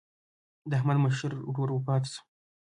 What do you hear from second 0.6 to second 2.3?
د احمد مشر ورور وفات شو.